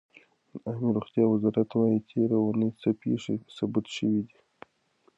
د 0.51 0.53
عامې 0.67 0.89
روغتیا 0.97 1.23
وزارت 1.29 1.69
وایي 1.73 1.99
تېره 2.09 2.35
اوونۍ 2.39 2.69
څه 2.81 2.89
پېښې 3.01 3.35
ثبت 3.57 3.85
شوې 3.95 4.21
دي. 4.27 4.37